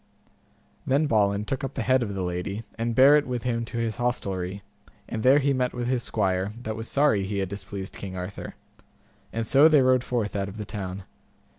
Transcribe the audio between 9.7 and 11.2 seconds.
rode forth out of the town.